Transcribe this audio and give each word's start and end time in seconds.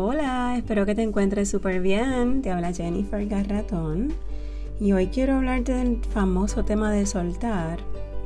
Hola, 0.00 0.54
espero 0.56 0.86
que 0.86 0.94
te 0.94 1.02
encuentres 1.02 1.50
súper 1.50 1.80
bien. 1.80 2.40
Te 2.40 2.52
habla 2.52 2.72
Jennifer 2.72 3.26
Garratón. 3.26 4.12
Y 4.78 4.92
hoy 4.92 5.08
quiero 5.08 5.34
hablarte 5.34 5.74
del 5.74 6.00
famoso 6.04 6.64
tema 6.64 6.92
de 6.92 7.04
soltar, 7.04 7.80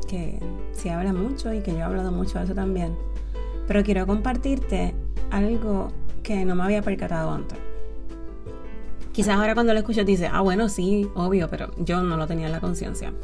que 0.06 0.38
se 0.72 0.90
habla 0.90 1.14
mucho 1.14 1.50
y 1.54 1.60
que 1.62 1.72
yo 1.72 1.78
he 1.78 1.82
hablado 1.82 2.12
mucho 2.12 2.38
de 2.38 2.44
eso 2.44 2.54
también. 2.54 2.94
Pero 3.66 3.82
quiero 3.84 4.06
compartirte 4.06 4.94
algo 5.30 5.88
que 6.22 6.44
no 6.44 6.54
me 6.54 6.64
había 6.64 6.82
percatado 6.82 7.30
antes. 7.30 7.58
Quizás 9.12 9.36
ahora 9.36 9.54
cuando 9.54 9.72
lo 9.72 9.78
escucho 9.78 10.04
dices, 10.04 10.28
ah, 10.30 10.42
bueno, 10.42 10.68
sí, 10.68 11.08
obvio, 11.14 11.48
pero 11.48 11.70
yo 11.78 12.02
no 12.02 12.18
lo 12.18 12.26
tenía 12.26 12.48
en 12.48 12.52
la 12.52 12.60
conciencia. 12.60 13.14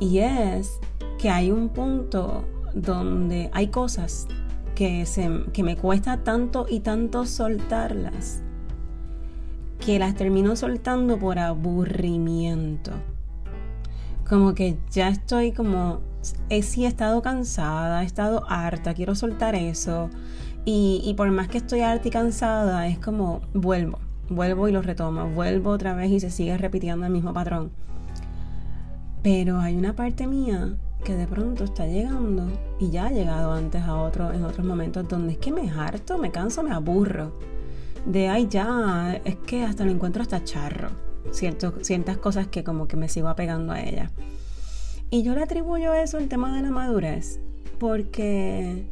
Y 0.00 0.20
es 0.20 0.80
que 1.18 1.28
hay 1.28 1.50
un 1.50 1.68
punto 1.68 2.46
donde 2.72 3.50
hay 3.52 3.66
cosas 3.68 4.26
que, 4.78 5.06
se, 5.06 5.28
que 5.52 5.64
me 5.64 5.76
cuesta 5.76 6.18
tanto 6.18 6.66
y 6.70 6.78
tanto 6.78 7.26
soltarlas 7.26 8.42
que 9.84 9.98
las 9.98 10.14
termino 10.14 10.54
soltando 10.54 11.18
por 11.18 11.40
aburrimiento. 11.40 12.92
Como 14.28 14.54
que 14.54 14.78
ya 14.92 15.08
estoy 15.08 15.50
como, 15.50 15.98
he, 16.48 16.62
sí 16.62 16.84
he 16.84 16.86
estado 16.86 17.22
cansada, 17.22 18.04
he 18.04 18.06
estado 18.06 18.44
harta, 18.48 18.94
quiero 18.94 19.16
soltar 19.16 19.56
eso. 19.56 20.10
Y, 20.64 21.02
y 21.04 21.14
por 21.14 21.28
más 21.32 21.48
que 21.48 21.58
estoy 21.58 21.80
harta 21.80 22.06
y 22.06 22.12
cansada, 22.12 22.86
es 22.86 23.00
como 23.00 23.40
vuelvo, 23.54 23.98
vuelvo 24.30 24.68
y 24.68 24.72
lo 24.72 24.80
retomo, 24.80 25.28
vuelvo 25.28 25.70
otra 25.70 25.94
vez 25.94 26.12
y 26.12 26.20
se 26.20 26.30
sigue 26.30 26.56
repitiendo 26.56 27.04
el 27.04 27.12
mismo 27.12 27.32
patrón. 27.32 27.72
Pero 29.24 29.58
hay 29.58 29.76
una 29.76 29.96
parte 29.96 30.28
mía 30.28 30.76
que 31.04 31.14
de 31.14 31.26
pronto 31.26 31.64
está 31.64 31.86
llegando 31.86 32.46
y 32.78 32.90
ya 32.90 33.06
ha 33.06 33.10
llegado 33.10 33.52
antes 33.52 33.82
a 33.82 33.96
otro, 33.96 34.32
en 34.32 34.44
otros 34.44 34.66
momentos 34.66 35.08
donde 35.08 35.32
es 35.32 35.38
que 35.38 35.52
me 35.52 35.70
harto, 35.70 36.18
me 36.18 36.30
canso, 36.30 36.62
me 36.62 36.72
aburro 36.72 37.32
de 38.04 38.28
ay 38.28 38.48
ya, 38.48 39.20
es 39.24 39.36
que 39.36 39.64
hasta 39.64 39.84
lo 39.84 39.90
encuentro 39.90 40.22
hasta 40.22 40.42
charro, 40.44 40.90
cierto, 41.30 41.74
ciertas 41.82 42.16
cosas 42.18 42.46
que 42.46 42.64
como 42.64 42.88
que 42.88 42.96
me 42.96 43.08
sigo 43.08 43.28
apegando 43.28 43.72
a 43.72 43.80
ella. 43.80 44.10
Y 45.10 45.22
yo 45.22 45.34
le 45.34 45.42
atribuyo 45.42 45.92
eso 45.94 46.18
al 46.18 46.28
tema 46.28 46.54
de 46.54 46.62
la 46.62 46.70
madurez, 46.70 47.40
porque 47.78 48.84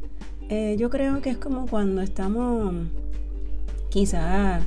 eh, 0.49 0.75
yo 0.79 0.89
creo 0.89 1.21
que 1.21 1.31
es 1.31 1.37
como 1.37 1.67
cuando 1.67 2.01
estamos 2.01 2.73
quizá 3.89 4.59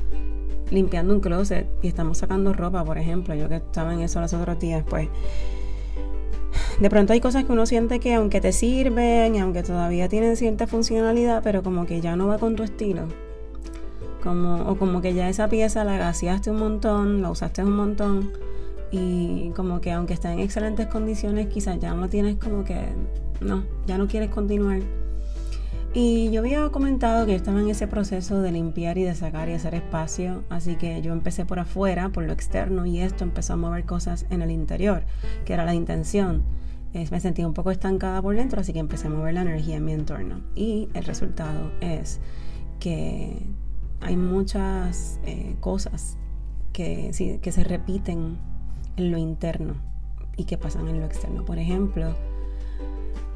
limpiando 0.71 1.15
un 1.15 1.21
closet 1.21 1.67
y 1.83 1.89
estamos 1.89 2.19
sacando 2.19 2.53
ropa, 2.53 2.85
por 2.85 2.99
ejemplo, 2.99 3.35
yo 3.35 3.49
que 3.49 3.57
estaba 3.57 3.93
en 3.95 4.01
eso 4.01 4.21
los 4.21 4.33
otros 4.33 4.59
días, 4.59 4.85
pues 4.89 5.09
de 6.81 6.91
pronto 6.91 7.13
hay 7.13 7.21
cosas 7.21 7.45
que 7.45 7.53
uno 7.53 7.67
siente 7.67 8.01
que 8.01 8.15
aunque 8.15 8.41
te 8.41 8.53
sirven 8.53 9.35
y 9.37 9.39
aunque 9.39 9.63
todavía 9.63 10.09
tienen 10.09 10.37
cierta 10.37 10.67
funcionalidad, 10.67 11.43
pero 11.43 11.63
como 11.63 11.87
que 11.87 12.01
ya 12.01 12.17
no 12.17 12.27
va 12.27 12.39
con 12.39 12.57
tu 12.57 12.63
estilo 12.63 13.07
como, 14.23 14.69
o 14.71 14.77
como 14.77 15.01
que 15.01 15.15
ya 15.15 15.29
esa 15.29 15.49
pieza 15.49 15.85
la 15.85 15.97
gaseaste 15.97 16.51
un 16.51 16.59
montón, 16.59 17.23
la 17.23 17.31
usaste 17.31 17.65
un 17.65 17.73
montón 17.73 18.31
y 18.91 19.51
como 19.51 19.81
que 19.81 19.93
aunque 19.93 20.15
está 20.15 20.33
en 20.33 20.41
excelentes 20.41 20.87
condiciones, 20.87 21.47
quizás 21.49 21.79
ya 21.79 21.95
no 21.95 22.09
tienes 22.09 22.37
como 22.37 22.65
que, 22.65 22.89
no, 23.41 23.65
ya 23.87 23.99
no 23.99 24.09
quieres 24.09 24.31
continuar. 24.31 24.81
Y 25.93 26.31
yo 26.31 26.41
había 26.41 26.69
comentado 26.69 27.27
que 27.27 27.35
estaba 27.35 27.61
en 27.61 27.69
ese 27.69 27.89
proceso 27.89 28.41
de 28.41 28.53
limpiar 28.53 28.97
y 28.97 29.03
de 29.03 29.15
sacar 29.17 29.49
y 29.49 29.55
hacer 29.55 29.75
espacio, 29.75 30.45
así 30.49 30.77
que 30.77 31.03
yo 31.03 31.13
empecé 31.13 31.45
por 31.45 31.59
afuera, 31.59 32.11
por 32.11 32.23
lo 32.23 32.33
externo, 32.33 32.87
y 32.87 33.01
esto 33.01 33.25
empezó 33.25 33.55
a 33.55 33.57
mover 33.57 33.85
cosas 33.85 34.25
en 34.31 34.43
el 34.43 34.53
interior, 34.53 35.03
que 35.45 35.53
era 35.53 35.65
la 35.65 35.75
intención. 35.75 36.45
me 36.93 37.21
sentía 37.21 37.47
un 37.47 37.55
poco 37.55 37.73
estancada 37.73 38.23
por 38.23 38.37
dentro, 38.37 38.61
así 38.61 38.73
que 38.73 38.79
empecé 38.79 39.09
a 39.09 39.11
mover 39.11 39.35
la 39.35 39.43
energía 39.43 39.79
en 39.79 39.85
mi 39.85 39.93
entorno. 39.93 40.43
Y 40.55 40.89
el 40.95 41.05
resultado 41.05 41.73
es 41.81 42.21
que 42.79 43.43
hay 44.01 44.17
muchas 44.17 45.19
eh, 45.25 45.57
cosas 45.61 46.17
que, 46.73 47.13
se 47.13 47.65
repiten 47.65 48.39
en 48.97 49.11
lo 49.11 49.19
interno 49.19 49.75
y 50.37 50.45
que 50.45 50.57
pasan 50.57 50.89
en 50.89 51.01
lo 51.01 51.07
externo. 51.07 51.45
Por 51.45 51.59
ejemplo, 51.59 52.15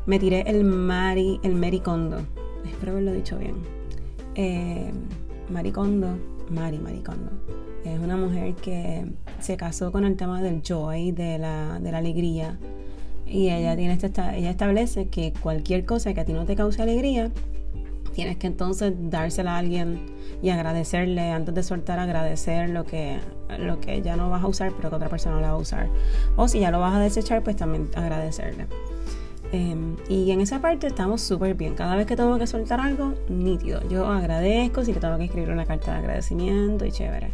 me 0.06 0.18
tiré 0.18 0.42
el 0.46 0.64
Mari, 0.64 1.40
el 1.42 1.54
Maricondo. 1.54 2.26
Espero 2.64 2.92
haberlo 2.92 3.12
dicho 3.12 3.38
bien. 3.38 3.56
Eh, 4.34 4.92
Maricondo, 5.50 6.18
Mari 6.50 6.78
Maricondo. 6.78 7.30
Es 7.84 7.98
una 7.98 8.16
mujer 8.16 8.54
que 8.54 9.04
se 9.40 9.56
casó 9.56 9.92
con 9.92 10.04
el 10.04 10.16
tema 10.16 10.40
del 10.40 10.62
joy, 10.62 11.12
de 11.12 11.38
la, 11.38 11.78
de 11.80 11.92
la 11.92 11.98
alegría. 11.98 12.58
Y 13.26 13.50
ella, 13.50 13.76
tiene 13.76 13.94
este, 13.94 14.08
ella 14.36 14.50
establece 14.50 15.08
que 15.08 15.32
cualquier 15.32 15.84
cosa 15.84 16.12
que 16.14 16.20
a 16.20 16.24
ti 16.24 16.32
no 16.32 16.44
te 16.44 16.56
cause 16.56 16.80
alegría, 16.80 17.30
tienes 18.14 18.36
que 18.36 18.46
entonces 18.46 18.94
dársela 19.10 19.56
a 19.56 19.58
alguien 19.58 20.06
y 20.42 20.50
agradecerle, 20.50 21.30
antes 21.30 21.54
de 21.54 21.62
soltar, 21.62 21.98
agradecer 21.98 22.70
lo 22.70 22.84
que, 22.84 23.18
lo 23.58 23.80
que 23.80 24.02
ya 24.02 24.16
no 24.16 24.30
vas 24.30 24.44
a 24.44 24.46
usar, 24.46 24.72
pero 24.76 24.90
que 24.90 24.96
otra 24.96 25.08
persona 25.08 25.40
la 25.40 25.48
va 25.48 25.54
a 25.54 25.58
usar. 25.58 25.88
O 26.36 26.48
si 26.48 26.60
ya 26.60 26.70
lo 26.70 26.80
vas 26.80 26.94
a 26.94 27.00
desechar, 27.00 27.42
pues 27.42 27.56
también 27.56 27.90
agradecerle. 27.94 28.66
Em, 29.54 29.94
y 30.08 30.32
en 30.32 30.40
esa 30.40 30.60
parte 30.60 30.88
estamos 30.88 31.20
súper 31.20 31.54
bien. 31.54 31.76
Cada 31.76 31.94
vez 31.94 32.06
que 32.06 32.16
tengo 32.16 32.36
que 32.38 32.46
soltar 32.48 32.80
algo, 32.80 33.14
nítido. 33.28 33.88
Yo 33.88 34.04
agradezco, 34.06 34.84
si 34.84 34.92
le 34.92 34.98
tengo 34.98 35.16
que 35.16 35.26
escribir 35.26 35.50
una 35.50 35.64
carta 35.64 35.92
de 35.92 35.98
agradecimiento 35.98 36.84
y 36.84 36.90
chévere. 36.90 37.30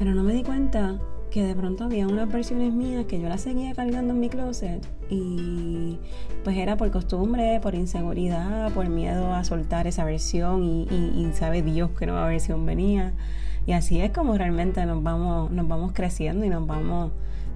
Pero 0.00 0.16
no 0.16 0.24
me 0.24 0.32
di 0.32 0.42
cuenta 0.42 0.98
que 1.30 1.44
de 1.44 1.54
pronto 1.54 1.84
había 1.84 2.08
unas 2.08 2.28
versiones 2.28 2.72
mías 2.74 3.06
que 3.06 3.20
yo 3.20 3.28
las 3.28 3.42
seguía 3.42 3.72
cargando 3.72 4.12
en 4.12 4.18
mi 4.20 4.30
closet 4.30 4.84
y 5.08 5.96
pues 6.42 6.56
era 6.56 6.76
por 6.76 6.90
costumbre, 6.90 7.60
por 7.62 7.76
inseguridad, 7.76 8.72
por 8.72 8.88
miedo 8.88 9.32
a 9.32 9.44
soltar 9.44 9.86
esa 9.86 10.04
versión 10.04 10.64
y, 10.64 11.30
sabe 11.34 11.62
Dios 11.62 11.90
que 11.96 12.06
nueva 12.06 12.26
versión 12.26 12.66
venía. 12.66 13.12
Y 13.64 13.72
así 13.72 14.00
es 14.00 14.10
como 14.10 14.36
realmente 14.36 14.84
nos 14.86 15.00
vamos, 15.04 15.52
nos 15.52 15.68
vamos 15.68 15.92
creciendo 15.92 16.44
y 16.44 16.48
nos 16.48 16.66
vamos 16.66 17.12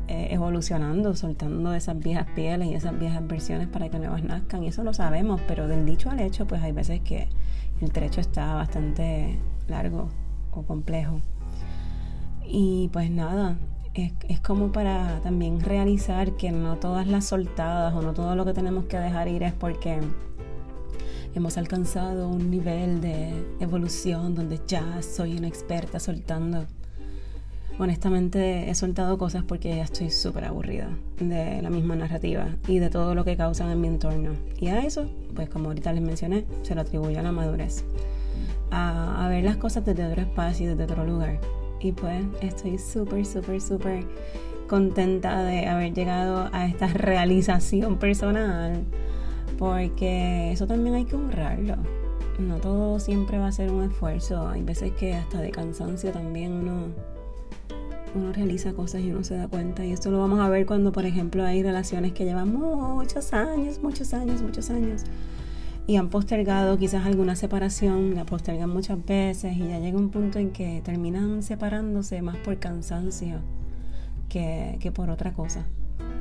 eh, 0.09 0.29
evolucionando, 0.31 1.15
soltando 1.17 1.75
esas 1.75 1.99
viejas 1.99 2.27
pieles 2.35 2.69
y 2.69 2.75
esas 2.75 2.99
viejas 2.99 3.27
versiones 3.27 3.67
para 3.67 3.89
que 3.89 3.99
nuevas 3.99 4.23
nazcan. 4.23 4.63
Y 4.63 4.69
eso 4.69 4.85
lo 4.85 4.95
sabemos, 4.95 5.41
pero 5.49 5.67
del 5.67 5.85
dicho 5.85 6.11
al 6.11 6.21
hecho, 6.21 6.47
pues 6.47 6.63
hay 6.63 6.73
veces 6.73 7.01
que 7.01 7.29
el 7.81 7.91
trecho 7.93 8.21
está 8.21 8.55
bastante 8.55 9.39
largo 9.69 10.09
o 10.53 10.63
complejo. 10.63 11.21
Y 12.47 12.89
pues 12.93 13.11
nada, 13.11 13.57
es, 13.95 14.13
es, 14.29 14.41
como 14.41 14.71
para 14.71 15.21
también 15.23 15.61
realizar 15.61 16.37
que 16.37 16.53
no 16.53 16.77
todas 16.77 17.09
las 17.09 17.25
soltadas 17.25 17.93
o 17.95 18.03
no 18.03 18.13
todo 18.13 18.37
lo 18.37 18.45
que 18.45 18.53
tenemos 18.53 18.85
que 18.85 18.99
dejar 18.99 19.27
ir 19.27 19.43
es 19.43 19.53
porque 19.53 20.01
hemos 21.35 21.59
alcanzado 21.59 22.29
un 22.29 22.51
nivel 22.51 23.01
de 23.01 23.33
evolución 23.61 24.35
donde 24.35 24.61
ya 24.67 25.03
soy 25.03 25.37
una 25.37 25.49
experta 25.49 25.99
soltando. 25.99 26.67
Honestamente 27.79 28.71
he 28.71 28.75
soltado 28.75 29.19
cosas 29.19 29.45
porque 29.45 29.77
ya 29.77 29.85
estoy 29.85 30.11
súper 30.11 30.47
aburrida 30.47 30.89
de 31.19 31.61
la 31.61 31.69
misma 31.69 31.95
narrativa 31.95 32.49
y 32.67 32.79
de 32.79 32.89
todo 32.89 33.15
lo 33.15 33.25
que 33.25 33.37
causan 33.37 33.71
en 33.71 33.81
mi 33.81 33.89
entorno. 33.89 34.31
Y 34.59 34.69
a 34.69 34.81
eso, 34.81 35.11
pues 35.35 35.51
como 35.51 35.69
ahorita 35.69 35.93
les 35.93 36.03
mencioné, 36.03 36.47
se 36.63 36.75
lo 36.75 36.81
atribuyo 36.81 37.19
a 37.19 37.23
la 37.23 37.33
madurez. 37.33 37.85
A, 38.71 39.27
ver 39.29 39.45
las 39.45 39.57
cosas 39.57 39.85
desde 39.85 40.07
otro 40.07 40.23
espacio 40.23 40.67
y 40.67 40.69
desde 40.69 40.85
otro 40.85 41.05
lugar 41.05 41.39
y 41.81 41.93
pues 41.93 42.25
estoy 42.41 42.79
súper, 42.79 43.25
súper, 43.25 43.61
súper 43.61 44.05
contenta 44.69 45.43
de 45.43 45.67
haber 45.67 45.95
llegado 45.95 46.49
a 46.53 46.67
esta 46.67 46.87
realización 46.95 47.99
personal 47.99 48.83
porque 49.59 50.53
eso 50.53 50.67
también 50.67 50.95
hay 50.95 51.05
que 51.05 51.17
honrarlo. 51.17 51.77
No 52.39 52.57
todo 52.57 52.99
siempre 52.99 53.39
va 53.39 53.47
a 53.47 53.53
ser 53.53 53.71
un 53.71 53.85
esfuerzo. 53.85 54.49
Hay 54.49 54.63
veces 54.63 54.93
que 54.93 55.15
hasta 55.15 55.41
de 55.41 55.51
cansancio 55.51 56.13
también 56.13 56.53
uno, 56.53 56.89
uno 58.15 58.33
realiza 58.33 58.73
cosas 58.73 59.03
y 59.03 59.11
uno 59.11 59.25
se 59.25 59.37
da 59.37 59.49
cuenta. 59.49 59.85
Y 59.85 59.93
esto 59.93 60.11
lo 60.11 60.19
vamos 60.19 60.41
a 60.41 60.49
ver 60.49 60.67
cuando, 60.67 60.93
por 60.93 61.07
ejemplo, 61.07 61.45
hay 61.45 61.63
relaciones 61.63 62.13
que 62.13 62.25
llevan 62.25 62.55
muchos 62.55 63.33
años, 63.33 63.81
muchos 63.83 64.15
años, 64.15 64.43
muchos 64.43 64.71
años 64.71 65.05
y 65.87 65.97
han 65.97 66.09
postergado 66.09 66.79
quizás 66.79 67.07
alguna 67.07 67.37
separación, 67.37 68.15
la 68.15 68.25
postergan 68.25 68.69
muchas 68.71 69.05
veces 69.05 69.57
y 69.57 69.69
ya 69.69 69.79
llega 69.79 69.97
un 69.97 70.11
punto 70.11 70.39
en 70.39 70.51
que 70.51 70.81
terminan 70.85 71.43
separándose 71.43 72.23
más 72.23 72.37
por 72.39 72.59
cansancio 72.59 73.41
que, 74.29 74.79
que 74.81 74.91
por 74.91 75.11
otra 75.11 75.33
cosa. 75.33 75.65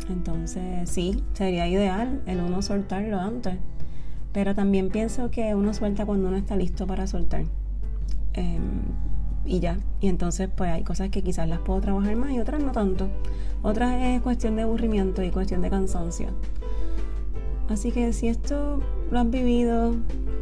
Entonces 0.09 0.89
sí, 0.89 1.23
sería 1.33 1.67
ideal 1.67 2.21
el 2.27 2.41
uno 2.41 2.61
soltarlo 2.61 3.19
antes, 3.19 3.55
pero 4.33 4.53
también 4.53 4.89
pienso 4.89 5.31
que 5.31 5.55
uno 5.55 5.73
suelta 5.73 6.05
cuando 6.05 6.27
uno 6.27 6.37
está 6.37 6.55
listo 6.55 6.85
para 6.85 7.07
soltar. 7.07 7.45
Em, 8.33 8.61
y 9.45 9.59
ya, 9.59 9.77
y 10.01 10.07
entonces 10.07 10.49
pues 10.55 10.71
hay 10.71 10.83
cosas 10.83 11.09
que 11.09 11.21
quizás 11.21 11.47
las 11.47 11.59
puedo 11.59 11.81
trabajar 11.81 12.15
más 12.15 12.31
y 12.31 12.39
otras 12.39 12.61
no 12.61 12.71
tanto. 12.71 13.09
Otras 13.61 14.01
es 14.01 14.21
cuestión 14.21 14.55
de 14.55 14.63
aburrimiento 14.63 15.23
y 15.23 15.31
cuestión 15.31 15.61
de 15.61 15.69
cansancio. 15.69 16.27
Así 17.69 17.91
que 17.91 18.13
si 18.13 18.27
esto 18.27 18.79
lo 19.11 19.19
has 19.19 19.29
vivido, 19.29 19.95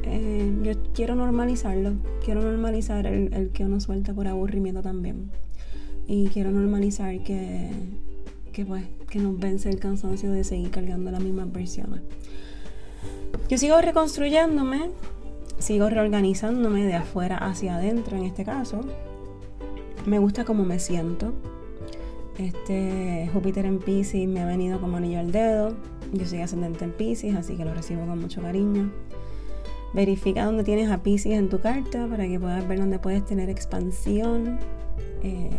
eh, 0.04 0.54
yo 0.62 0.72
quiero 0.94 1.16
normalizarlo. 1.16 1.94
Quiero 2.24 2.42
normalizar 2.42 3.08
el, 3.08 3.50
que 3.52 3.64
uno 3.64 3.80
suelta 3.80 4.14
por 4.14 4.28
aburrimiento 4.28 4.82
también. 4.82 5.32
Y 6.06 6.28
quiero 6.28 6.52
normalizar 6.52 7.18
que, 7.24 7.72
que, 8.52 8.66
pues, 8.66 8.84
que 9.10 9.20
nos 9.20 9.40
vence 9.40 9.70
el 9.70 9.80
cansancio 9.80 10.32
de 10.32 10.44
seguir 10.44 10.70
cargando 10.70 11.12
las 11.12 11.24
mismas 11.24 11.52
versiones. 11.52 12.02
Yo 13.48 13.58
sigo 13.58 13.80
reconstruyéndome, 13.80 14.90
sigo 15.60 15.90
reorganizándome 15.90 16.86
de 16.86 16.96
afuera 16.96 17.38
hacia 17.38 17.76
adentro 17.76 18.18
en 18.18 18.24
este 18.24 18.44
caso. 18.44 18.82
Me 20.06 20.20
gusta 20.20 20.44
cómo 20.44 20.66
me 20.66 20.80
siento. 20.80 21.34
Este 22.38 23.30
Júpiter 23.32 23.66
en 23.66 23.80
Pisces 23.80 24.28
me 24.28 24.42
ha 24.42 24.46
venido 24.46 24.82
como 24.82 24.98
anillo 24.98 25.20
al 25.20 25.32
dedo. 25.32 25.76
Yo 26.12 26.26
soy 26.26 26.42
ascendente 26.42 26.84
en 26.84 26.92
Pisces, 26.92 27.36
así 27.36 27.56
que 27.56 27.66
lo 27.66 27.74
recibo 27.74 28.06
con 28.06 28.20
mucho 28.20 28.42
cariño. 28.42 28.92
Verifica 29.94 30.46
dónde 30.46 30.64
tienes 30.64 30.90
a 30.90 31.04
Pisces 31.04 31.34
en 31.34 31.50
tu 31.50 31.60
carta 31.60 32.08
para 32.08 32.28
que 32.28 32.40
puedas 32.40 32.68
ver 32.68 32.80
dónde 32.80 33.00
puedes 33.00 33.24
tener 33.24 33.50
expansión. 33.50 34.60
Eh, 35.22 35.52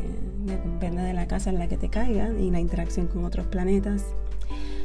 depende 0.44 1.02
de 1.02 1.14
la 1.14 1.26
casa 1.26 1.50
en 1.50 1.58
la 1.58 1.68
que 1.68 1.76
te 1.76 1.88
caiga 1.88 2.30
y 2.38 2.50
la 2.50 2.60
interacción 2.60 3.06
con 3.06 3.24
otros 3.24 3.46
planetas. 3.46 4.04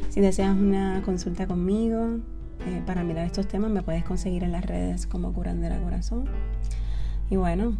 Si 0.08 0.20
deseas 0.20 0.56
una 0.56 1.02
consulta 1.04 1.46
conmigo 1.46 2.18
eh, 2.66 2.82
para 2.86 3.02
mirar 3.04 3.26
estos 3.26 3.48
temas, 3.48 3.70
me 3.70 3.82
puedes 3.82 4.04
conseguir 4.04 4.44
en 4.44 4.52
las 4.52 4.64
redes 4.64 5.06
como 5.06 5.32
Curandera 5.32 5.80
Corazón. 5.80 6.24
Y 7.30 7.36
bueno, 7.36 7.74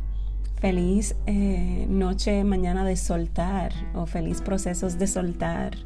feliz 0.57 1.17
eh, 1.27 1.87
noche 1.89 2.45
mañana 2.45 2.85
de 2.85 2.97
soltar 2.97 3.73
o 3.95 4.07
feliz 4.07 4.43
procesos 4.43 4.99
de 4.99 5.07
soltar. 5.07 5.77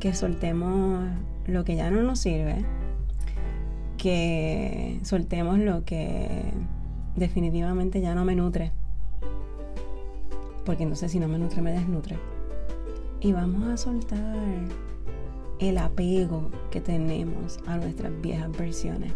que 0.00 0.14
soltemos 0.14 1.08
lo 1.46 1.64
que 1.64 1.76
ya 1.76 1.92
no 1.92 2.02
nos 2.02 2.18
sirve 2.18 2.64
que 4.00 4.98
soltemos 5.02 5.58
lo 5.58 5.84
que 5.84 6.42
definitivamente 7.16 8.00
ya 8.00 8.14
no 8.14 8.24
me 8.24 8.34
nutre. 8.34 8.72
Porque 10.64 10.84
entonces 10.84 11.12
si 11.12 11.20
no 11.20 11.28
me 11.28 11.38
nutre, 11.38 11.60
me 11.60 11.72
desnutre. 11.72 12.16
Y 13.20 13.32
vamos 13.32 13.68
a 13.68 13.76
soltar 13.76 14.38
el 15.60 15.78
apego 15.78 16.50
que 16.70 16.80
tenemos 16.80 17.60
a 17.66 17.76
nuestras 17.76 18.12
viejas 18.20 18.50
versiones. 18.56 19.12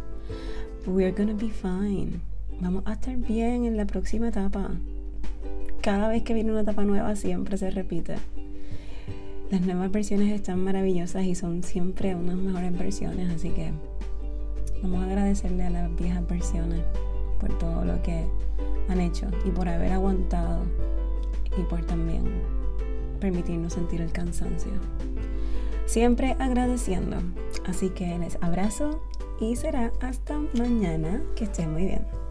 We're 0.86 1.12
gonna 1.12 1.34
be 1.34 1.50
fine. 1.50 2.20
Vamos 2.60 2.82
a 2.86 2.92
estar 2.92 3.16
bien 3.16 3.64
en 3.64 3.76
la 3.76 3.86
próxima 3.86 4.28
etapa. 4.28 4.70
Cada 5.80 6.08
vez 6.08 6.22
que 6.22 6.34
viene 6.34 6.52
una 6.52 6.60
etapa 6.60 6.84
nueva 6.84 7.16
siempre 7.16 7.58
se 7.58 7.70
repite. 7.70 8.14
Las 9.50 9.60
nuevas 9.62 9.90
versiones 9.90 10.32
están 10.32 10.62
maravillosas 10.62 11.24
y 11.24 11.34
son 11.34 11.62
siempre 11.62 12.14
unas 12.14 12.36
mejores 12.36 12.78
versiones, 12.78 13.30
así 13.34 13.50
que 13.50 13.72
Vamos 14.84 15.00
a 15.00 15.04
agradecerle 15.04 15.64
a 15.64 15.70
las 15.70 15.96
viejas 15.96 16.28
versiones 16.28 16.82
por 17.40 17.56
todo 17.58 17.86
lo 17.86 18.02
que 18.02 18.26
han 18.90 19.00
hecho 19.00 19.26
y 19.46 19.50
por 19.50 19.66
haber 19.66 19.92
aguantado 19.92 20.62
y 21.56 21.62
por 21.62 21.82
también 21.86 22.24
permitirnos 23.18 23.72
sentir 23.72 24.02
el 24.02 24.12
cansancio. 24.12 24.72
Siempre 25.86 26.36
agradeciendo. 26.38 27.16
Así 27.66 27.90
que 27.90 28.18
les 28.18 28.36
abrazo 28.40 29.02
y 29.40 29.56
será 29.56 29.92
hasta 30.00 30.38
mañana. 30.54 31.22
Que 31.36 31.44
estén 31.44 31.72
muy 31.72 31.84
bien. 31.84 32.23